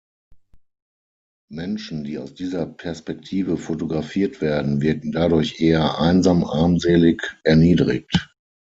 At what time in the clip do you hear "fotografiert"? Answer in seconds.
3.55-4.41